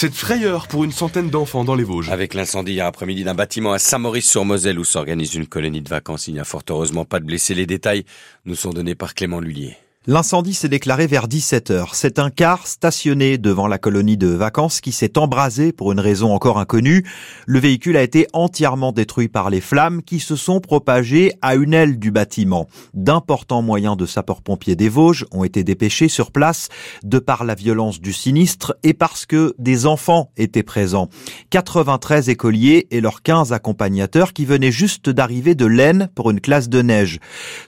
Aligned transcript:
Cette 0.00 0.14
frayeur 0.14 0.66
pour 0.66 0.84
une 0.84 0.92
centaine 0.92 1.28
d'enfants 1.28 1.62
dans 1.62 1.74
les 1.74 1.84
Vosges. 1.84 2.08
Avec 2.08 2.32
l'incendie 2.32 2.72
hier 2.72 2.86
après-midi 2.86 3.22
d'un 3.22 3.34
bâtiment 3.34 3.72
à 3.72 3.78
Saint-Maurice-sur-Moselle 3.78 4.78
où 4.78 4.84
s'organise 4.84 5.34
une 5.34 5.46
colonie 5.46 5.82
de 5.82 5.90
vacances, 5.90 6.26
il 6.26 6.32
n'y 6.32 6.40
a 6.40 6.44
fort 6.44 6.62
heureusement 6.70 7.04
pas 7.04 7.20
de 7.20 7.26
blessés. 7.26 7.54
Les 7.54 7.66
détails 7.66 8.06
nous 8.46 8.54
sont 8.54 8.70
donnés 8.70 8.94
par 8.94 9.12
Clément 9.12 9.40
Lullier. 9.40 9.76
L'incendie 10.06 10.54
s'est 10.54 10.70
déclaré 10.70 11.06
vers 11.06 11.28
17h. 11.28 11.90
C'est 11.92 12.18
un 12.18 12.30
car 12.30 12.66
stationné 12.66 13.36
devant 13.36 13.66
la 13.66 13.76
colonie 13.76 14.16
de 14.16 14.28
vacances 14.28 14.80
qui 14.80 14.92
s'est 14.92 15.18
embrasé 15.18 15.72
pour 15.72 15.92
une 15.92 16.00
raison 16.00 16.32
encore 16.32 16.58
inconnue. 16.58 17.04
Le 17.44 17.58
véhicule 17.58 17.98
a 17.98 18.02
été 18.02 18.26
entièrement 18.32 18.92
détruit 18.92 19.28
par 19.28 19.50
les 19.50 19.60
flammes 19.60 20.02
qui 20.02 20.18
se 20.18 20.36
sont 20.36 20.60
propagées 20.60 21.34
à 21.42 21.54
une 21.54 21.74
aile 21.74 21.98
du 21.98 22.10
bâtiment. 22.10 22.66
D'importants 22.94 23.60
moyens 23.60 23.94
de 23.98 24.06
sapeurs-pompiers 24.06 24.74
des 24.74 24.88
Vosges 24.88 25.26
ont 25.32 25.44
été 25.44 25.64
dépêchés 25.64 26.08
sur 26.08 26.32
place 26.32 26.70
de 27.02 27.18
par 27.18 27.44
la 27.44 27.54
violence 27.54 28.00
du 28.00 28.14
sinistre 28.14 28.74
et 28.82 28.94
parce 28.94 29.26
que 29.26 29.54
des 29.58 29.84
enfants 29.84 30.30
étaient 30.38 30.62
présents. 30.62 31.10
93 31.50 32.30
écoliers 32.30 32.86
et 32.90 33.02
leurs 33.02 33.20
15 33.20 33.52
accompagnateurs 33.52 34.32
qui 34.32 34.46
venaient 34.46 34.72
juste 34.72 35.10
d'arriver 35.10 35.54
de 35.54 35.66
l'Aisne 35.66 36.08
pour 36.14 36.30
une 36.30 36.40
classe 36.40 36.70
de 36.70 36.80
neige. 36.80 37.20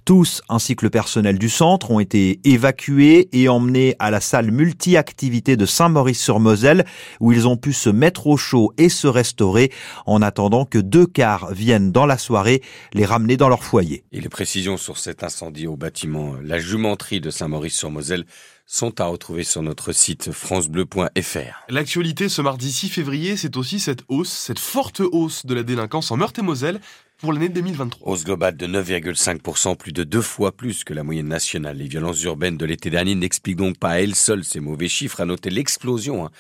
Tous, 0.07 0.41
ainsi 0.49 0.77
que 0.77 0.87
le 0.87 0.91
personnel 0.91 1.39
du 1.39 1.51
centre, 1.51 1.91
ont 1.91 2.01
été 2.01 2.22
évacués 2.45 3.29
et 3.33 3.49
emmenés 3.49 3.95
à 3.99 4.11
la 4.11 4.21
salle 4.21 4.51
multi-activité 4.51 5.57
de 5.57 5.67
Saint-Maurice-sur-Moselle 5.67 6.85
où 7.21 7.33
ils 7.33 7.49
ont 7.49 7.57
pu 7.57 7.73
se 7.73 7.91
mettre 7.91 8.27
au 8.27 8.37
chaud 8.37 8.73
et 8.79 8.89
se 8.89 9.07
restaurer 9.07 9.71
en 10.07 10.23
attendant 10.23 10.65
que 10.65 10.79
deux 10.79 11.07
cars 11.07 11.53
viennent 11.53 11.93
dans 11.93 12.07
la 12.07 12.19
soirée 12.19 12.63
les 12.93 13.05
ramener 13.05 13.37
dans 13.37 13.49
leur 13.49 13.65
foyer. 13.65 14.05
Et 14.13 14.21
les 14.21 14.29
précisions 14.29 14.77
sur 14.77 14.99
cet 14.99 15.23
incendie 15.23 15.67
au 15.67 15.77
bâtiment 15.77 16.35
La 16.43 16.59
Jumenterie 16.59 17.21
de 17.21 17.31
Saint-Maurice-sur-Moselle 17.31 18.25
sont 18.67 19.01
à 19.01 19.07
retrouver 19.07 19.45
sur 19.45 19.63
notre 19.63 19.93
site 19.93 20.33
francebleu.fr. 20.33 21.65
L'actualité 21.69 22.29
ce 22.29 22.43
mardi 22.43 22.73
6 22.73 22.89
février, 22.89 23.37
c'est 23.37 23.57
aussi 23.57 23.81
cette 23.81 24.05
hausse, 24.09 24.33
cette 24.33 24.59
forte 24.59 25.01
hausse 25.01 25.47
de 25.47 25.55
la 25.55 25.63
délinquance 25.63 26.11
en 26.11 26.17
Meurthe-et-Moselle 26.17 26.81
pour 27.23 27.33
l'année 27.33 27.49
2023. 27.49 28.13
Hausse 28.13 28.25
globale 28.25 28.57
de 28.57 28.67
9,5%, 28.67 29.77
plus 29.77 29.93
de 29.93 30.03
deux 30.03 30.21
fois 30.21 30.51
plus 30.51 30.83
que 30.83 30.93
la 30.93 31.05
moyenne 31.05 31.29
nationale. 31.29 31.77
Les 31.77 31.87
violences 31.87 32.21
urbaines 32.25 32.57
de 32.57 32.67
l'été 32.67 32.91
dernier 32.91 33.15
n'expliquent 33.15 33.59
donc 33.59 33.79
pas 33.79 33.91
à 33.91 34.01
elles 34.01 34.17
seules 34.17 34.45
ces 34.45 34.59
mauvais 34.59 34.89
chiffres. 34.89 35.21
À 35.21 35.25
noter 35.25 35.49
l'explosion 35.49 36.27
hein, 36.27 36.31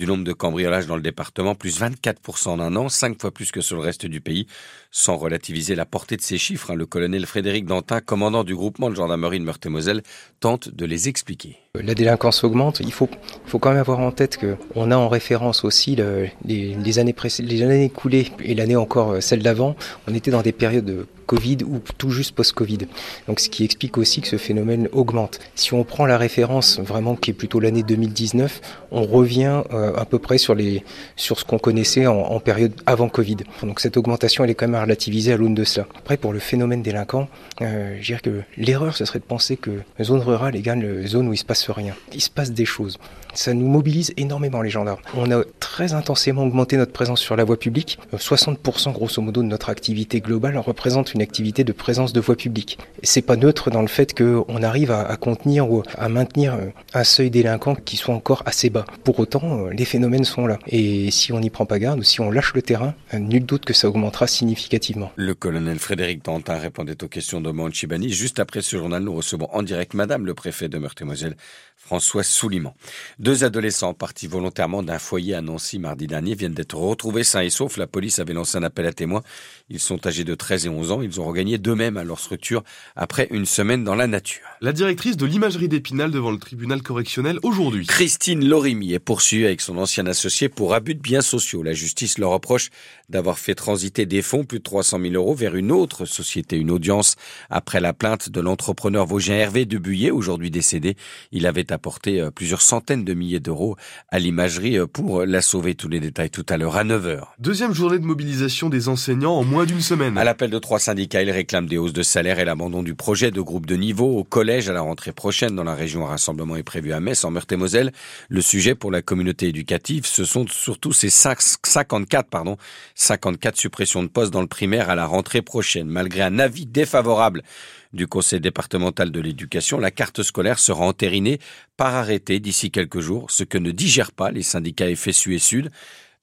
du 0.00 0.06
nombre 0.06 0.24
de 0.24 0.32
cambriolages 0.32 0.86
dans 0.86 0.96
le 0.96 1.02
département, 1.02 1.54
plus 1.54 1.78
24% 1.78 2.48
en 2.48 2.58
un 2.58 2.74
an, 2.74 2.88
cinq 2.88 3.20
fois 3.20 3.30
plus 3.30 3.52
que 3.52 3.60
sur 3.60 3.76
le 3.76 3.82
reste 3.82 4.06
du 4.06 4.22
pays. 4.22 4.46
Sans 4.90 5.18
relativiser 5.18 5.74
la 5.74 5.84
portée 5.84 6.16
de 6.16 6.22
ces 6.22 6.38
chiffres, 6.38 6.70
hein, 6.70 6.74
le 6.74 6.86
colonel 6.86 7.26
Frédéric 7.26 7.66
Dantin, 7.66 8.00
commandant 8.00 8.42
du 8.42 8.56
groupement 8.56 8.88
de 8.88 8.94
gendarmerie 8.94 9.38
de 9.38 9.44
Meurthe-et-Moselle, 9.44 10.02
tente 10.40 10.70
de 10.74 10.86
les 10.86 11.10
expliquer. 11.10 11.58
La 11.74 11.94
délinquance 11.94 12.44
augmente. 12.44 12.80
Il 12.80 12.92
faut, 12.92 13.10
faut 13.44 13.58
quand 13.58 13.72
même 13.72 13.78
avoir 13.78 14.00
en 14.00 14.10
tête 14.10 14.38
qu'on 14.38 14.90
a 14.90 14.96
en 14.96 15.10
référence 15.10 15.64
aussi 15.64 15.96
les, 15.96 16.32
les, 16.74 16.98
années 16.98 17.14
les 17.40 17.62
années 17.62 17.84
écoulées 17.84 18.32
et 18.42 18.54
l'année 18.54 18.76
encore 18.76 19.10
euh, 19.10 19.20
celle 19.20 19.42
d'avant. 19.42 19.76
On 20.08 20.14
était 20.14 20.30
dans 20.30 20.40
des 20.40 20.52
périodes 20.52 20.86
de 20.86 21.06
Covid 21.30 21.58
ou 21.64 21.80
tout 21.96 22.10
juste 22.10 22.34
post-Covid. 22.34 22.88
Donc 23.28 23.38
ce 23.38 23.48
qui 23.48 23.62
explique 23.62 23.98
aussi 23.98 24.20
que 24.20 24.26
ce 24.26 24.36
phénomène 24.36 24.88
augmente. 24.90 25.38
Si 25.54 25.72
on 25.74 25.84
prend 25.84 26.04
la 26.04 26.18
référence 26.18 26.80
vraiment 26.80 27.14
qui 27.14 27.30
est 27.30 27.34
plutôt 27.34 27.60
l'année 27.60 27.84
2019, 27.84 28.60
on 28.90 29.04
revient 29.04 29.62
euh, 29.72 29.94
à 29.94 30.04
peu 30.06 30.18
près 30.18 30.38
sur, 30.38 30.56
les, 30.56 30.82
sur 31.14 31.38
ce 31.38 31.44
qu'on 31.44 31.60
connaissait 31.60 32.08
en, 32.08 32.40
période 32.40 32.72
avant 32.84 33.08
Covid. 33.08 33.36
Donc 33.62 33.78
cette 33.78 33.96
augmentation, 33.96 34.42
elle 34.42 34.50
est 34.50 34.56
quand 34.56 34.66
même 34.66 34.74
à 34.74 34.82
relativiser 34.82 35.32
à 35.32 35.36
l'aune 35.36 35.54
de 35.54 35.62
cela. 35.62 35.86
Après, 35.96 36.16
pour 36.16 36.32
le 36.32 36.40
phénomène 36.40 36.82
délinquant, 36.82 37.28
euh, 37.62 37.96
je 38.00 38.06
dirais 38.06 38.20
que 38.20 38.42
l'erreur, 38.56 38.96
ce 38.96 39.04
serait 39.04 39.20
de 39.20 39.24
penser 39.24 39.56
que 39.56 39.70
zone 40.02 40.22
rurale 40.22 40.56
égale 40.56 41.06
zone 41.06 41.28
où 41.28 41.32
il 41.32 41.36
se 41.36 41.44
passe 41.44 41.70
rien. 41.70 41.94
Il 42.12 42.22
se 42.22 42.30
passe 42.30 42.50
des 42.50 42.64
choses. 42.64 42.98
Ça 43.34 43.54
nous 43.54 43.68
mobilise 43.68 44.12
énormément 44.16 44.62
les 44.62 44.70
gendarmes. 44.70 44.98
On 45.14 45.30
a 45.30 45.44
très 45.60 45.92
intensément 45.92 46.42
augmenté 46.42 46.76
notre 46.76 46.90
présence 46.90 47.20
sur 47.20 47.36
la 47.36 47.44
voie 47.44 47.56
publique. 47.56 48.00
60% 48.12 48.88
euh, 48.88 48.92
grosso 48.92 49.22
modo 49.22 49.42
de 49.42 49.46
notre 49.46 49.70
activité 49.70 50.20
globale 50.20 50.58
représente 50.58 51.14
une 51.14 51.19
activité 51.20 51.64
de 51.64 51.72
présence 51.72 52.12
de 52.12 52.20
voie 52.20 52.36
publique. 52.36 52.78
C'est 53.02 53.22
pas 53.22 53.36
neutre 53.36 53.70
dans 53.70 53.82
le 53.82 53.88
fait 53.88 54.16
qu'on 54.16 54.62
arrive 54.62 54.90
à, 54.90 55.02
à, 55.02 55.16
contenir 55.16 55.70
ou 55.70 55.82
à 55.96 56.08
maintenir 56.08 56.54
euh, 56.54 56.66
un 56.94 57.04
seuil 57.04 57.30
délinquant 57.30 57.74
qui 57.74 57.96
soit 57.96 58.14
encore 58.14 58.42
assez 58.46 58.70
bas. 58.70 58.84
Pour 59.04 59.18
autant, 59.20 59.66
euh, 59.66 59.70
les 59.70 59.84
phénomènes 59.84 60.24
sont 60.24 60.46
là. 60.46 60.58
Et 60.66 61.10
si 61.10 61.32
on 61.32 61.40
n'y 61.40 61.50
prend 61.50 61.66
pas 61.66 61.78
garde 61.78 62.00
ou 62.00 62.02
si 62.02 62.20
on 62.20 62.30
lâche 62.30 62.54
le 62.54 62.62
terrain, 62.62 62.94
nul 63.12 63.44
doute 63.44 63.64
que 63.64 63.72
ça 63.72 63.88
augmentera 63.88 64.26
significativement. 64.26 65.12
Le 65.16 65.34
colonel 65.34 65.78
Frédéric 65.78 66.22
Tantin 66.22 66.58
répondait 66.58 67.02
aux 67.02 67.08
questions 67.08 67.40
de 67.40 67.50
Chibani. 67.72 68.10
Juste 68.10 68.40
après 68.40 68.62
ce 68.62 68.76
journal, 68.76 69.02
nous 69.02 69.14
recevons 69.14 69.48
en 69.52 69.62
direct 69.62 69.94
Madame 69.94 70.26
le 70.26 70.34
préfet 70.34 70.68
de 70.68 70.78
Meurthe-et-Moselle, 70.78 71.36
François 71.76 72.22
Souliman. 72.22 72.74
Deux 73.18 73.44
adolescents 73.44 73.94
partis 73.94 74.26
volontairement 74.26 74.82
d'un 74.82 74.98
foyer 74.98 75.34
à 75.34 75.42
Nancy 75.42 75.78
mardi 75.78 76.06
dernier 76.06 76.34
viennent 76.34 76.54
d'être 76.54 76.76
retrouvés 76.76 77.24
sains 77.24 77.42
et 77.42 77.50
saufs. 77.50 77.76
La 77.76 77.86
police 77.86 78.18
avait 78.18 78.32
lancé 78.32 78.56
un 78.58 78.62
appel 78.62 78.86
à 78.86 78.92
témoins. 78.92 79.22
Ils 79.68 79.80
sont 79.80 80.06
âgés 80.06 80.24
de 80.24 80.34
13 80.34 80.66
et 80.66 80.68
11 80.68 80.92
ans. 80.92 81.02
Ils 81.02 81.08
ils 81.10 81.20
ont 81.20 81.24
regagné 81.24 81.58
d'eux-mêmes 81.58 81.96
à 81.96 82.04
leur 82.04 82.20
structure 82.20 82.62
après 82.94 83.26
une 83.30 83.46
semaine 83.46 83.82
dans 83.82 83.96
la 83.96 84.06
nature. 84.06 84.42
La 84.60 84.72
directrice 84.72 85.16
de 85.16 85.26
l'imagerie 85.26 85.68
d'Épinal 85.68 86.12
devant 86.12 86.30
le 86.30 86.38
tribunal 86.38 86.82
correctionnel 86.82 87.38
aujourd'hui. 87.42 87.86
Christine 87.86 88.46
Lorimi 88.46 88.92
est 88.92 89.00
poursuivie 89.00 89.46
avec 89.46 89.60
son 89.60 89.76
ancien 89.78 90.06
associé 90.06 90.48
pour 90.48 90.74
abus 90.74 90.94
de 90.94 91.00
biens 91.00 91.20
sociaux. 91.20 91.62
La 91.64 91.72
justice 91.72 92.18
leur 92.18 92.30
reproche 92.30 92.70
d'avoir 93.08 93.38
fait 93.38 93.54
transiter 93.54 94.06
des 94.06 94.22
fonds, 94.22 94.44
plus 94.44 94.58
de 94.58 94.62
300 94.62 95.00
000 95.00 95.14
euros, 95.14 95.34
vers 95.34 95.56
une 95.56 95.72
autre 95.72 96.04
société. 96.04 96.56
Une 96.56 96.70
audience 96.70 97.16
après 97.48 97.80
la 97.80 97.92
plainte 97.92 98.28
de 98.28 98.40
l'entrepreneur 98.40 99.06
vosgien 99.06 99.34
Hervé 99.34 99.64
Debuyer, 99.64 100.10
aujourd'hui 100.10 100.50
décédé. 100.50 100.96
Il 101.32 101.46
avait 101.46 101.72
apporté 101.72 102.20
euh, 102.20 102.30
plusieurs 102.30 102.62
centaines 102.62 103.04
de 103.04 103.14
milliers 103.14 103.40
d'euros 103.40 103.76
à 104.10 104.18
l'imagerie 104.18 104.78
euh, 104.78 104.86
pour 104.86 105.22
euh, 105.22 105.26
la 105.26 105.42
sauver. 105.42 105.74
Tous 105.74 105.88
les 105.88 106.00
détails 106.00 106.30
tout 106.30 106.46
à 106.48 106.56
l'heure 106.56 106.76
à 106.76 106.84
9h. 106.84 107.22
Deuxième 107.38 107.74
journée 107.74 107.98
de 107.98 108.04
mobilisation 108.04 108.68
des 108.68 108.88
enseignants 108.88 109.34
en 109.34 109.44
moins 109.44 109.64
d'une 109.64 109.80
semaine. 109.80 110.18
À 110.18 110.24
l'appel 110.24 110.50
de 110.50 110.58
300 110.58 110.89
L'intersyndicale 110.90 111.30
réclame 111.30 111.66
des 111.66 111.78
hausses 111.78 111.92
de 111.92 112.02
salaire 112.02 112.40
et 112.40 112.44
l'abandon 112.44 112.82
du 112.82 112.96
projet 112.96 113.30
de 113.30 113.40
groupe 113.40 113.64
de 113.64 113.76
niveau 113.76 114.18
au 114.18 114.24
collège 114.24 114.68
à 114.68 114.72
la 114.72 114.80
rentrée 114.80 115.12
prochaine 115.12 115.54
dans 115.54 115.62
la 115.62 115.76
région. 115.76 116.04
Un 116.04 116.10
rassemblement 116.10 116.56
est 116.56 116.64
prévu 116.64 116.92
à 116.92 116.98
Metz, 116.98 117.24
en 117.24 117.30
Meurthe-et-Moselle. 117.30 117.92
Le 118.28 118.40
sujet 118.40 118.74
pour 118.74 118.90
la 118.90 119.00
communauté 119.00 119.46
éducative, 119.46 120.04
ce 120.04 120.24
sont 120.24 120.48
surtout 120.48 120.92
ces 120.92 121.08
54, 121.08 122.56
54 122.96 123.56
suppressions 123.56 124.02
de 124.02 124.08
postes 124.08 124.32
dans 124.32 124.40
le 124.40 124.48
primaire 124.48 124.90
à 124.90 124.96
la 124.96 125.06
rentrée 125.06 125.42
prochaine. 125.42 125.86
Malgré 125.86 126.22
un 126.22 126.40
avis 126.40 126.66
défavorable 126.66 127.44
du 127.92 128.08
Conseil 128.08 128.40
départemental 128.40 129.12
de 129.12 129.20
l'éducation, 129.20 129.78
la 129.78 129.92
carte 129.92 130.24
scolaire 130.24 130.58
sera 130.58 130.84
entérinée 130.84 131.38
par 131.76 131.94
arrêté 131.94 132.40
d'ici 132.40 132.72
quelques 132.72 133.00
jours, 133.00 133.30
ce 133.30 133.44
que 133.44 133.58
ne 133.58 133.70
digèrent 133.70 134.12
pas 134.12 134.32
les 134.32 134.42
syndicats 134.42 134.92
FSU 134.92 135.36
et 135.36 135.38
Sud. 135.38 135.70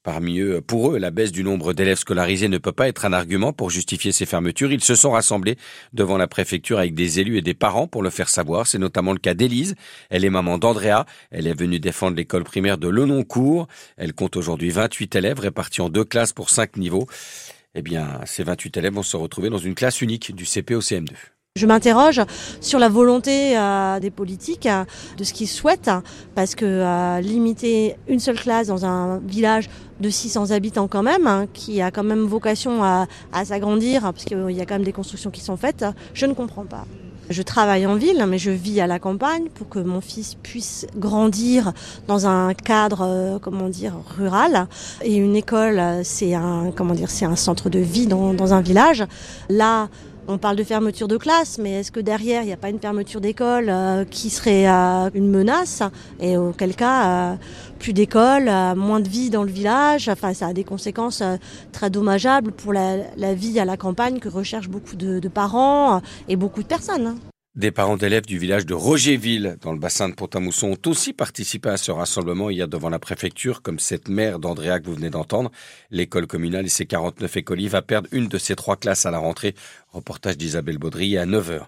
Parmi 0.04 0.38
eux, 0.38 0.60
pour 0.60 0.92
eux, 0.92 0.98
la 0.98 1.10
baisse 1.10 1.32
du 1.32 1.42
nombre 1.42 1.72
d'élèves 1.72 1.98
scolarisés 1.98 2.48
ne 2.48 2.58
peut 2.58 2.72
pas 2.72 2.88
être 2.88 3.04
un 3.04 3.12
argument 3.12 3.52
pour 3.52 3.68
justifier 3.68 4.12
ces 4.12 4.26
fermetures. 4.26 4.72
Ils 4.72 4.82
se 4.82 4.94
sont 4.94 5.10
rassemblés 5.10 5.56
devant 5.92 6.16
la 6.16 6.28
préfecture 6.28 6.78
avec 6.78 6.94
des 6.94 7.18
élus 7.20 7.36
et 7.38 7.42
des 7.42 7.54
parents 7.54 7.88
pour 7.88 8.02
le 8.02 8.10
faire 8.10 8.28
savoir. 8.28 8.66
C'est 8.66 8.78
notamment 8.78 9.12
le 9.12 9.18
cas 9.18 9.34
d'Élise. 9.34 9.74
Elle 10.08 10.24
est 10.24 10.30
maman 10.30 10.56
d'Andrea. 10.56 11.04
Elle 11.30 11.46
est 11.46 11.58
venue 11.58 11.80
défendre 11.80 12.16
l'école 12.16 12.44
primaire 12.44 12.78
de 12.78 12.88
Lenoncourt. 12.88 13.66
Elle 13.96 14.14
compte 14.14 14.36
aujourd'hui 14.36 14.70
28 14.70 15.16
élèves 15.16 15.40
répartis 15.40 15.80
en 15.80 15.88
deux 15.88 16.04
classes 16.04 16.32
pour 16.32 16.48
cinq 16.48 16.76
niveaux. 16.76 17.06
Eh 17.74 17.82
bien, 17.82 18.20
ces 18.24 18.44
28 18.44 18.76
élèves 18.76 18.94
vont 18.94 19.02
se 19.02 19.16
retrouver 19.16 19.50
dans 19.50 19.58
une 19.58 19.74
classe 19.74 20.00
unique 20.00 20.34
du 20.34 20.46
CP 20.46 20.74
au 20.74 20.80
CM2. 20.80 21.10
Je 21.58 21.66
m'interroge 21.66 22.22
sur 22.60 22.78
la 22.78 22.88
volonté 22.88 23.58
euh, 23.58 23.98
des 23.98 24.12
politiques, 24.12 24.66
euh, 24.66 24.84
de 25.16 25.24
ce 25.24 25.32
qu'ils 25.32 25.48
souhaitent, 25.48 25.90
parce 26.36 26.54
que 26.54 26.64
euh, 26.64 27.20
limiter 27.20 27.96
une 28.06 28.20
seule 28.20 28.38
classe 28.38 28.68
dans 28.68 28.84
un 28.84 29.18
village 29.18 29.68
de 29.98 30.08
600 30.08 30.52
habitants 30.52 30.86
quand 30.86 31.02
même, 31.02 31.26
hein, 31.26 31.46
qui 31.52 31.82
a 31.82 31.90
quand 31.90 32.04
même 32.04 32.26
vocation 32.26 32.84
à, 32.84 33.08
à 33.32 33.44
s'agrandir, 33.44 34.02
parce 34.02 34.24
qu'il 34.24 34.52
y 34.52 34.60
a 34.60 34.66
quand 34.66 34.76
même 34.76 34.84
des 34.84 34.92
constructions 34.92 35.32
qui 35.32 35.40
sont 35.40 35.56
faites, 35.56 35.84
je 36.14 36.26
ne 36.26 36.32
comprends 36.32 36.64
pas. 36.64 36.84
Je 37.28 37.42
travaille 37.42 37.86
en 37.86 37.96
ville, 37.96 38.24
mais 38.28 38.38
je 38.38 38.52
vis 38.52 38.80
à 38.80 38.86
la 38.86 39.00
campagne 39.00 39.48
pour 39.52 39.68
que 39.68 39.80
mon 39.80 40.00
fils 40.00 40.36
puisse 40.36 40.86
grandir 40.96 41.72
dans 42.06 42.26
un 42.26 42.54
cadre, 42.54 43.38
comment 43.42 43.68
dire, 43.68 43.92
rural. 44.16 44.66
Et 45.02 45.16
une 45.16 45.36
école, 45.36 45.82
c'est 46.04 46.34
un, 46.34 46.70
comment 46.74 46.94
dire, 46.94 47.10
c'est 47.10 47.26
un 47.26 47.36
centre 47.36 47.68
de 47.68 47.80
vie 47.80 48.06
dans, 48.06 48.32
dans 48.32 48.54
un 48.54 48.62
village. 48.62 49.04
Là, 49.50 49.90
on 50.28 50.36
parle 50.36 50.56
de 50.56 50.64
fermeture 50.64 51.08
de 51.08 51.16
classe, 51.16 51.58
mais 51.58 51.80
est-ce 51.80 51.90
que 51.90 52.00
derrière, 52.00 52.42
il 52.42 52.46
n'y 52.46 52.52
a 52.52 52.58
pas 52.58 52.68
une 52.68 52.78
fermeture 52.78 53.20
d'école 53.20 53.70
euh, 53.70 54.04
qui 54.04 54.28
serait 54.28 54.68
euh, 54.68 55.08
une 55.14 55.30
menace? 55.30 55.82
Et 56.20 56.36
auquel 56.36 56.76
cas, 56.76 57.32
euh, 57.32 57.36
plus 57.78 57.94
d'école, 57.94 58.50
moins 58.76 59.00
de 59.00 59.08
vie 59.08 59.30
dans 59.30 59.42
le 59.42 59.50
village. 59.50 60.08
Enfin, 60.08 60.34
ça 60.34 60.48
a 60.48 60.52
des 60.52 60.64
conséquences 60.64 61.22
très 61.72 61.88
dommageables 61.88 62.52
pour 62.52 62.74
la, 62.74 63.34
vie 63.34 63.58
à 63.58 63.64
la 63.64 63.76
campagne 63.76 64.18
que 64.18 64.28
recherchent 64.28 64.68
beaucoup 64.68 64.96
de, 64.96 65.26
parents 65.28 66.02
et 66.28 66.36
beaucoup 66.36 66.62
de 66.62 66.68
personnes. 66.68 67.06
Hein. 67.06 67.16
Des 67.58 67.72
parents 67.72 67.96
d'élèves 67.96 68.24
du 68.24 68.38
village 68.38 68.66
de 68.66 68.74
Rogerville, 68.74 69.56
dans 69.62 69.72
le 69.72 69.80
bassin 69.80 70.08
de 70.08 70.14
Pont-à-Mousson, 70.14 70.68
ont 70.68 70.88
aussi 70.88 71.12
participé 71.12 71.70
à 71.70 71.76
ce 71.76 71.90
rassemblement 71.90 72.50
hier 72.50 72.68
devant 72.68 72.88
la 72.88 73.00
préfecture, 73.00 73.62
comme 73.62 73.80
cette 73.80 74.08
mère 74.08 74.38
d'Andréa 74.38 74.78
que 74.78 74.86
vous 74.86 74.94
venez 74.94 75.10
d'entendre. 75.10 75.50
L'école 75.90 76.28
communale 76.28 76.66
et 76.66 76.68
ses 76.68 76.86
49 76.86 77.36
écoliers 77.36 77.66
va 77.66 77.82
perdre 77.82 78.08
une 78.12 78.28
de 78.28 78.38
ses 78.38 78.54
trois 78.54 78.76
classes 78.76 79.06
à 79.06 79.10
la 79.10 79.18
rentrée 79.18 79.56
Reportage 79.92 80.36
d'Isabelle 80.36 80.76
Baudry 80.76 81.16
à 81.16 81.24
9h. 81.24 81.62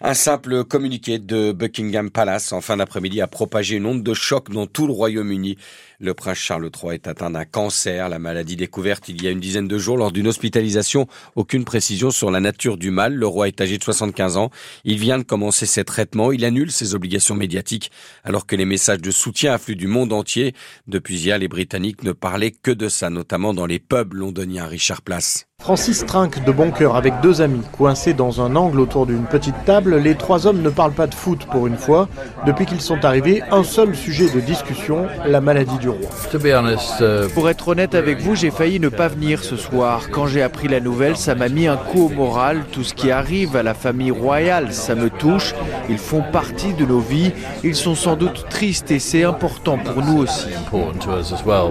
Un 0.00 0.14
simple 0.14 0.64
communiqué 0.64 1.18
de 1.18 1.52
Buckingham 1.52 2.10
Palace 2.10 2.52
en 2.52 2.62
fin 2.62 2.78
d'après-midi 2.78 3.20
a 3.20 3.26
propagé 3.26 3.76
une 3.76 3.84
onde 3.84 4.02
de 4.02 4.14
choc 4.14 4.50
dans 4.50 4.66
tout 4.66 4.86
le 4.86 4.92
Royaume-Uni. 4.94 5.58
Le 6.00 6.14
prince 6.14 6.38
Charles 6.38 6.70
III 6.82 6.94
est 6.94 7.08
atteint 7.08 7.30
d'un 7.30 7.44
cancer, 7.44 8.08
la 8.08 8.18
maladie 8.18 8.56
découverte 8.56 9.08
il 9.08 9.22
y 9.22 9.26
a 9.26 9.30
une 9.30 9.40
dizaine 9.40 9.68
de 9.68 9.78
jours 9.78 9.98
lors 9.98 10.12
d'une 10.12 10.28
hospitalisation. 10.28 11.08
Aucune 11.36 11.64
précision 11.64 12.10
sur 12.10 12.30
la 12.30 12.40
nature 12.40 12.78
du 12.78 12.90
mal. 12.90 13.14
Le 13.14 13.26
roi 13.26 13.48
est 13.48 13.60
âgé 13.60 13.76
de 13.76 13.84
75 13.84 14.36
ans. 14.38 14.50
Il 14.84 14.98
vient 14.98 15.18
de 15.18 15.24
commencer 15.24 15.66
ses 15.66 15.84
traitements. 15.84 16.32
Il 16.32 16.44
annule 16.44 16.70
ses 16.70 16.94
obligations 16.94 17.34
médiatiques 17.34 17.90
alors 18.24 18.46
que 18.46 18.56
les 18.56 18.64
messages 18.64 19.02
de 19.02 19.10
soutien 19.10 19.52
affluent 19.52 19.76
du 19.76 19.88
monde 19.88 20.12
entier. 20.12 20.54
Depuis 20.86 21.18
hier, 21.18 21.38
les 21.38 21.48
Britanniques 21.48 22.02
ne 22.02 22.12
parlaient 22.12 22.52
que 22.52 22.70
de 22.70 22.88
ça, 22.88 23.10
notamment 23.10 23.52
dans 23.52 23.66
les 23.66 23.78
pubs 23.78 24.14
londoniens 24.14 24.66
Richard 24.66 25.02
Place. 25.02 25.48
Francis 25.60 26.06
trinque 26.06 26.44
de 26.44 26.52
bon 26.52 26.70
cœur 26.70 26.96
avec 26.96 27.20
deux 27.20 27.42
amis, 27.42 27.60
coincés 27.76 28.14
dans 28.14 28.40
un 28.40 28.56
angle 28.56 28.80
autour 28.80 29.06
d'une 29.06 29.24
petite 29.24 29.64
table. 29.66 29.96
Les 29.96 30.14
trois 30.14 30.46
hommes 30.46 30.62
ne 30.62 30.70
parlent 30.70 30.92
pas 30.92 31.08
de 31.08 31.14
foot 31.14 31.46
pour 31.50 31.66
une 31.66 31.76
fois. 31.76 32.08
Depuis 32.46 32.64
qu'ils 32.64 32.80
sont 32.80 33.04
arrivés, 33.04 33.42
un 33.50 33.64
seul 33.64 33.94
sujet 33.94 34.30
de 34.30 34.40
discussion, 34.40 35.06
la 35.26 35.42
maladie 35.42 35.76
du 35.78 35.88
roi. 35.90 36.08
Uh, 36.32 37.28
pour 37.34 37.50
être 37.50 37.68
honnête 37.68 37.94
avec 37.94 38.20
vous, 38.20 38.34
j'ai 38.34 38.50
failli 38.50 38.80
ne 38.80 38.88
pas 38.88 39.08
venir 39.08 39.42
ce 39.44 39.56
soir. 39.56 40.08
Quand 40.10 40.26
j'ai 40.26 40.42
appris 40.42 40.68
la 40.68 40.80
nouvelle, 40.80 41.16
ça 41.16 41.34
m'a 41.34 41.48
mis 41.48 41.66
un 41.66 41.76
coup 41.76 42.06
au 42.06 42.08
moral. 42.08 42.62
Tout 42.72 42.84
ce 42.84 42.94
qui 42.94 43.10
arrive 43.10 43.54
à 43.56 43.62
la 43.62 43.74
famille 43.74 44.12
royale, 44.12 44.72
ça 44.72 44.94
me 44.94 45.10
touche. 45.10 45.54
Ils 45.90 45.98
font 45.98 46.22
partie 46.32 46.72
de 46.72 46.86
nos 46.86 47.00
vies. 47.00 47.32
Ils 47.62 47.74
sont 47.74 47.96
sans 47.96 48.16
doute 48.16 48.46
tristes 48.48 48.90
et 48.90 49.00
c'est 49.00 49.24
important 49.24 49.76
pour 49.76 50.02
nous 50.02 50.22
aussi. 50.22 50.46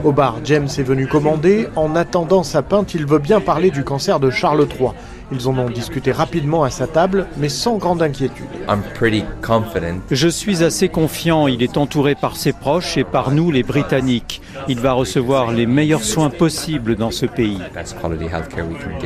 Au 0.03 0.11
bar, 0.11 0.39
James 0.43 0.67
est 0.77 0.83
venu 0.83 1.07
commander. 1.07 1.67
En 1.75 1.95
attendant 1.95 2.43
sa 2.43 2.61
pinte, 2.61 2.93
il 2.93 3.07
veut 3.07 3.19
bien 3.19 3.39
parler 3.39 3.71
du 3.71 3.76
cancer 3.83 4.19
de 4.19 4.29
Charles 4.29 4.67
III. 4.67 4.89
Ils 5.31 5.49
en 5.49 5.57
ont 5.57 5.69
discuté 5.69 6.13
rapidement 6.13 6.63
à 6.63 6.69
sa 6.69 6.87
table, 6.87 7.27
mais 7.37 7.49
sans 7.49 7.77
grande 7.77 8.01
inquiétude. 8.01 8.45
Je 10.09 10.27
suis 10.29 10.63
assez 10.63 10.87
confiant, 10.87 11.47
il 11.47 11.61
est 11.61 11.77
entouré 11.77 12.15
par 12.15 12.37
ses 12.37 12.53
proches 12.53 12.97
et 12.97 13.03
par 13.03 13.31
nous 13.31 13.51
les 13.51 13.63
Britanniques. 13.63 14.41
Il 14.69 14.79
va 14.79 14.93
recevoir 14.93 15.51
les 15.51 15.65
meilleurs 15.65 16.03
soins 16.03 16.29
possibles 16.29 16.95
dans 16.95 17.11
ce 17.11 17.25
pays. 17.25 17.59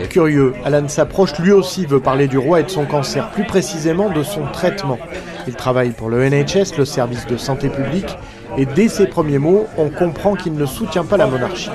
Curieux, 0.10 0.54
Alan 0.64 0.88
s'approche, 0.88 1.38
lui 1.40 1.52
aussi 1.52 1.86
veut 1.88 2.00
parler 2.00 2.28
du 2.28 2.38
roi 2.38 2.60
et 2.60 2.64
de 2.64 2.70
son 2.70 2.86
cancer, 2.86 3.30
plus 3.32 3.46
précisément 3.46 4.10
de 4.10 4.22
son 4.22 4.44
traitement. 4.54 5.00
Il 5.48 5.56
travaille 5.56 5.92
pour 5.92 6.10
le 6.10 6.30
NHS, 6.30 6.78
le 6.78 6.86
service 6.86 7.26
de 7.26 7.38
santé 7.38 7.70
publique, 7.70 8.18
et 8.58 8.66
dès 8.66 8.88
ses 8.88 9.08
premiers 9.08 9.38
mots, 9.38 9.68
on 9.78 9.90
comprend 9.90 10.36
qu'il 10.36 10.54
ne 10.54 10.66
soutient 10.66 11.06
pas 11.06 11.18
la 11.18 11.28
monarchie. 11.28 11.70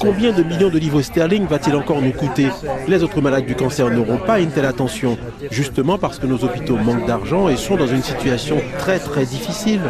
Combien 0.00 0.32
de 0.32 0.42
millions 0.42 0.68
de 0.68 0.78
livres 0.78 1.02
sterling 1.02 1.46
va-t-il 1.46 1.74
encore 1.76 2.00
nous 2.02 2.12
coûter? 2.12 2.48
Les 2.88 3.02
autres 3.02 3.20
malades 3.20 3.46
du 3.46 3.54
cancer 3.54 3.90
n'auront 3.90 4.18
pas 4.18 4.40
une 4.40 4.50
telle 4.50 4.66
attention, 4.66 5.18
justement 5.50 5.98
parce 5.98 6.18
que 6.18 6.26
nos 6.26 6.44
hôpitaux 6.44 6.76
manquent 6.76 7.06
d'argent 7.06 7.48
et 7.48 7.56
sont 7.56 7.76
dans 7.76 7.86
une 7.86 8.02
situation 8.02 8.60
très 8.78 8.98
très 8.98 9.24
difficile. 9.24 9.80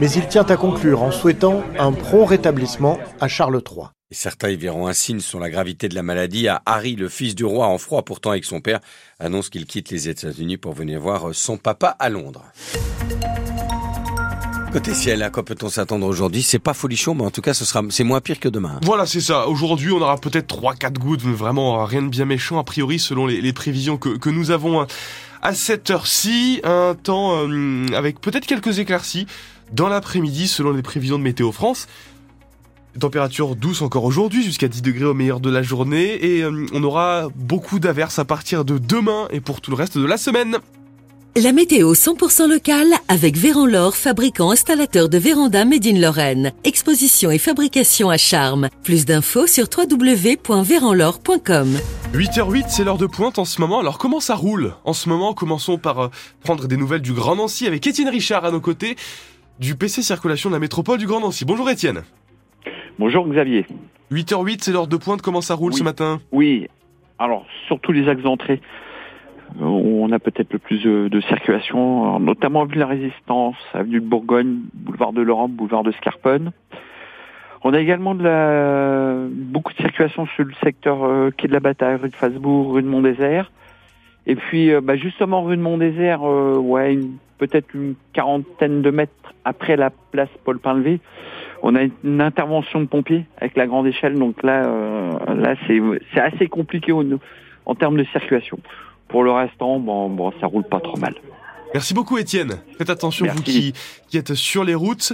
Mais 0.00 0.10
il 0.10 0.26
tient 0.28 0.44
à 0.44 0.56
conclure 0.56 1.02
en 1.02 1.10
souhaitant 1.10 1.62
un 1.78 1.92
prompt 1.92 2.24
rétablissement 2.24 2.98
à 3.20 3.28
Charles 3.28 3.62
III. 3.68 3.86
Et 4.10 4.14
certains 4.14 4.50
y 4.50 4.56
verront 4.56 4.86
un 4.86 4.92
signe 4.92 5.20
sur 5.20 5.40
la 5.40 5.50
gravité 5.50 5.88
de 5.88 5.94
la 5.94 6.02
maladie. 6.02 6.46
À 6.46 6.62
Harry, 6.66 6.94
le 6.94 7.08
fils 7.08 7.34
du 7.34 7.44
roi, 7.44 7.66
en 7.66 7.78
froid 7.78 8.04
pourtant 8.04 8.30
avec 8.30 8.44
son 8.44 8.60
père, 8.60 8.80
annonce 9.18 9.48
qu'il 9.48 9.66
quitte 9.66 9.90
les 9.90 10.08
États-Unis 10.08 10.56
pour 10.56 10.72
venir 10.72 11.00
voir 11.00 11.34
son 11.34 11.56
papa 11.56 11.96
à 11.98 12.10
Londres. 12.10 12.44
Côté 14.74 14.92
ciel, 14.92 15.22
à 15.22 15.30
quoi 15.30 15.44
peut-on 15.44 15.68
s'attendre 15.68 16.04
aujourd'hui? 16.04 16.42
C'est 16.42 16.58
pas 16.58 16.74
folichon, 16.74 17.14
mais 17.14 17.22
en 17.22 17.30
tout 17.30 17.42
cas, 17.42 17.54
ce 17.54 17.64
sera, 17.64 17.80
c'est 17.90 18.02
moins 18.02 18.20
pire 18.20 18.40
que 18.40 18.48
demain. 18.48 18.80
Voilà, 18.82 19.06
c'est 19.06 19.20
ça. 19.20 19.46
Aujourd'hui, 19.46 19.92
on 19.92 20.00
aura 20.00 20.16
peut-être 20.16 20.52
3-4 20.52 20.94
gouttes, 20.94 21.22
mais 21.24 21.32
vraiment 21.32 21.84
rien 21.84 22.02
de 22.02 22.08
bien 22.08 22.24
méchant, 22.24 22.58
a 22.58 22.64
priori, 22.64 22.98
selon 22.98 23.28
les, 23.28 23.52
prévisions 23.52 23.98
que, 23.98 24.08
que, 24.18 24.30
nous 24.30 24.50
avons 24.50 24.80
hein. 24.80 24.88
à 25.42 25.54
cette 25.54 25.90
heure-ci. 25.90 26.60
Un 26.64 26.96
temps 27.00 27.46
euh, 27.48 27.86
avec 27.94 28.20
peut-être 28.20 28.46
quelques 28.46 28.80
éclaircies 28.80 29.28
dans 29.72 29.86
l'après-midi, 29.86 30.48
selon 30.48 30.72
les 30.72 30.82
prévisions 30.82 31.18
de 31.18 31.22
Météo 31.22 31.52
France. 31.52 31.86
Température 32.98 33.54
douce 33.54 33.80
encore 33.80 34.02
aujourd'hui, 34.02 34.42
jusqu'à 34.42 34.66
10 34.66 34.82
degrés 34.82 35.04
au 35.04 35.14
meilleur 35.14 35.38
de 35.38 35.50
la 35.50 35.62
journée, 35.62 36.18
et 36.20 36.42
euh, 36.42 36.66
on 36.72 36.82
aura 36.82 37.28
beaucoup 37.36 37.78
d'averses 37.78 38.18
à 38.18 38.24
partir 38.24 38.64
de 38.64 38.78
demain 38.78 39.28
et 39.30 39.40
pour 39.40 39.60
tout 39.60 39.70
le 39.70 39.76
reste 39.76 39.98
de 39.98 40.04
la 40.04 40.16
semaine. 40.16 40.58
La 41.42 41.50
météo 41.50 41.94
100% 41.94 42.48
locale 42.48 42.92
avec 43.08 43.34
Véran 43.34 43.90
fabricant 43.90 44.52
installateur 44.52 45.08
de 45.08 45.18
véranda 45.18 45.64
Made 45.64 45.84
in 45.84 46.00
Lorraine. 46.00 46.52
Exposition 46.62 47.32
et 47.32 47.38
fabrication 47.38 48.08
à 48.08 48.16
charme. 48.16 48.68
Plus 48.84 49.04
d'infos 49.04 49.48
sur 49.48 49.66
www.véranlore.com. 49.66 51.68
8h08, 52.12 52.64
c'est 52.68 52.84
l'heure 52.84 52.98
de 52.98 53.06
pointe 53.06 53.40
en 53.40 53.44
ce 53.44 53.60
moment. 53.60 53.80
Alors 53.80 53.98
comment 53.98 54.20
ça 54.20 54.36
roule? 54.36 54.74
En 54.84 54.92
ce 54.92 55.08
moment, 55.08 55.34
commençons 55.34 55.76
par 55.76 55.98
euh, 55.98 56.08
prendre 56.44 56.68
des 56.68 56.76
nouvelles 56.76 57.02
du 57.02 57.12
Grand 57.12 57.34
Nancy 57.34 57.66
avec 57.66 57.84
Étienne 57.84 58.10
Richard 58.10 58.44
à 58.44 58.52
nos 58.52 58.60
côtés 58.60 58.94
du 59.58 59.74
PC 59.74 60.02
Circulation 60.02 60.50
de 60.50 60.54
la 60.54 60.60
métropole 60.60 60.98
du 60.98 61.08
Grand 61.08 61.18
Nancy. 61.18 61.44
Bonjour 61.44 61.68
Étienne. 61.68 62.04
Bonjour 63.00 63.26
Xavier. 63.26 63.66
8h08, 64.12 64.58
c'est 64.60 64.70
l'heure 64.70 64.86
de 64.86 64.96
pointe. 64.96 65.20
Comment 65.20 65.40
ça 65.40 65.54
roule 65.54 65.74
ce 65.74 65.82
matin? 65.82 66.20
Oui, 66.30 66.68
alors 67.18 67.44
surtout 67.66 67.90
les 67.90 68.08
axes 68.08 68.22
d'entrée 68.22 68.60
on 69.60 70.10
a 70.12 70.18
peut-être 70.18 70.52
le 70.52 70.58
plus 70.58 70.82
de, 70.82 71.20
circulation, 71.22 72.18
notamment 72.18 72.62
avenue 72.62 72.74
de 72.74 72.80
la 72.80 72.86
Résistance, 72.86 73.56
avenue 73.72 74.00
de 74.00 74.06
Bourgogne, 74.06 74.62
boulevard 74.74 75.12
de 75.12 75.22
l'Europe, 75.22 75.50
boulevard 75.50 75.84
de 75.84 75.92
Scarpone. 75.92 76.52
On 77.66 77.72
a 77.72 77.80
également 77.80 78.14
beaucoup 78.14 79.72
de 79.72 79.78
circulation 79.78 80.26
sur 80.26 80.44
le 80.44 80.52
secteur 80.62 81.02
euh, 81.02 81.30
quai 81.30 81.48
de 81.48 81.52
la 81.54 81.60
Bataille, 81.60 81.96
rue 81.96 82.10
de 82.10 82.14
Fasbourg, 82.14 82.74
rue 82.74 82.82
de 82.82 82.88
Mont-Désert. 82.88 83.50
Et 84.26 84.36
puis, 84.36 84.70
euh, 84.70 84.82
bah, 84.82 84.96
justement, 84.96 85.42
rue 85.42 85.56
de 85.56 85.62
Mont-Désert, 85.62 86.28
euh, 86.28 86.58
ouais, 86.58 86.98
peut-être 87.38 87.72
une 87.74 87.94
quarantaine 88.12 88.82
de 88.82 88.90
mètres 88.90 89.34
après 89.46 89.76
la 89.76 89.90
place 90.10 90.28
Paul 90.44 90.58
Pinlevé, 90.58 91.00
on 91.62 91.74
a 91.74 91.84
une 92.04 92.20
intervention 92.20 92.82
de 92.82 92.86
pompiers 92.86 93.24
avec 93.38 93.56
la 93.56 93.66
grande 93.66 93.86
échelle. 93.86 94.18
Donc 94.18 94.42
là, 94.42 94.62
là, 95.34 95.54
c'est 95.66 96.20
assez 96.20 96.46
compliqué 96.48 96.92
en 96.92 97.74
termes 97.74 97.96
de 97.96 98.04
circulation. 98.04 98.58
Pour 99.08 99.22
le 99.22 99.32
restant, 99.32 99.78
bon, 99.78 100.10
bon, 100.10 100.32
ça 100.40 100.46
roule 100.46 100.64
pas 100.64 100.80
trop 100.80 100.96
mal. 100.96 101.14
Merci 101.72 101.92
beaucoup 101.92 102.18
Étienne. 102.18 102.60
Faites 102.78 102.90
attention 102.90 103.26
vous 103.26 103.42
qui, 103.42 103.72
qui 104.08 104.16
êtes 104.16 104.34
sur 104.34 104.64
les 104.64 104.74
routes. 104.74 105.12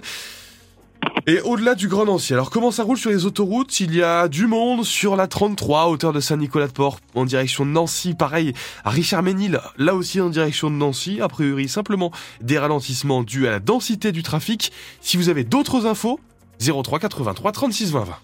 Et 1.27 1.41
au-delà 1.41 1.75
du 1.75 1.89
Grand 1.89 2.05
Nancy, 2.05 2.33
alors 2.33 2.51
comment 2.51 2.71
ça 2.71 2.83
roule 2.83 2.99
sur 2.99 3.11
les 3.11 3.25
autoroutes? 3.25 3.81
Il 3.81 3.95
y 3.95 4.03
a 4.03 4.29
du 4.29 4.47
monde 4.47 4.85
sur 4.85 5.17
la 5.17 5.27
33, 5.27 5.89
hauteur 5.89 6.13
de 6.13 6.21
Saint-Nicolas-de-Port, 6.21 6.99
en 7.15 7.25
direction 7.25 7.65
de 7.65 7.71
Nancy. 7.71 8.15
Pareil 8.15 8.53
à 8.85 8.91
Richard-Ménil, 8.91 9.61
là 9.79 9.95
aussi 9.95 10.21
en 10.21 10.29
direction 10.29 10.71
de 10.71 10.77
Nancy. 10.77 11.21
A 11.21 11.29
priori, 11.29 11.69
simplement 11.69 12.11
des 12.41 12.59
ralentissements 12.59 13.23
dus 13.23 13.47
à 13.47 13.51
la 13.51 13.61
densité 13.61 14.13
du 14.13 14.23
trafic. 14.23 14.73
Si 15.01 15.17
vous 15.17 15.29
avez 15.29 15.45
d'autres 15.45 15.87
infos, 15.87 16.21
03 16.59 16.99
83 16.99 17.53
36 17.53 17.93
20 17.93 18.05
20. 18.05 18.15